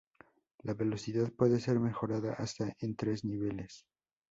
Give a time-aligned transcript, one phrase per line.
[0.63, 3.85] La velocidad puede ser mejorada hasta en tres niveles.